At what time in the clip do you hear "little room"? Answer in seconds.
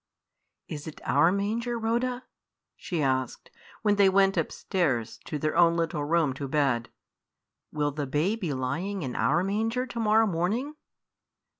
5.77-6.33